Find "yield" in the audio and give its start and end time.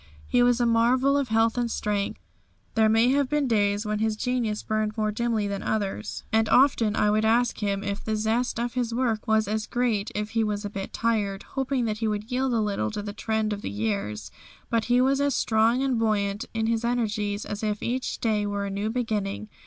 12.31-12.51